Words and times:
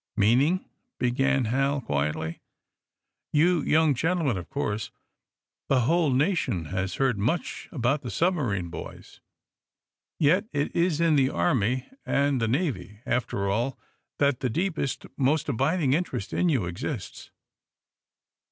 "Meaning" 0.17 0.67
began 1.07 1.45
Hal, 1.45 1.79
quietly. 1.79 2.41
"You 3.31 3.61
young 3.61 3.93
gentlemen, 3.93 4.35
of 4.35 4.49
course. 4.49 4.89
The 5.69 5.81
whole 5.81 6.09
nation 6.09 6.65
has 6.73 6.95
heard 6.95 7.19
much 7.19 7.69
about 7.71 8.01
the 8.01 8.09
submarine 8.09 8.69
boys. 8.69 9.21
Yet 10.19 10.45
it 10.53 10.75
is 10.75 10.99
in 10.99 11.17
the 11.17 11.29
Army 11.29 11.85
and 12.03 12.41
the 12.41 12.47
Navy, 12.47 13.01
after 13.05 13.47
all, 13.47 13.77
that 14.17 14.39
the 14.39 14.49
deepest, 14.49 15.05
most 15.17 15.47
abiding 15.47 15.93
interest 15.93 16.33
in 16.33 16.49
you 16.49 16.65
exists." 16.65 17.29